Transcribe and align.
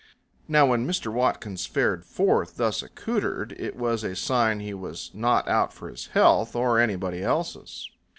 Now 0.47 0.65
when 0.65 0.87
Mr. 0.87 1.13
Watkins 1.13 1.67
fared 1.67 2.03
forth 2.07 2.55
thus 2.57 2.81
accoutered 2.81 3.51
it 3.59 3.75
was 3.75 4.03
a 4.03 4.15
sign 4.15 4.59
he 4.59 4.73
was 4.73 5.11
not 5.13 5.47
out 5.47 5.71
for 5.73 5.89
his 5.91 6.07
health 6.07 6.55
or 6.55 6.79
anybody 6.79 7.21
else's. 7.21 7.87